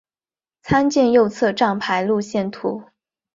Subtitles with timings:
[0.63, 2.81] 参见右侧站牌路线图。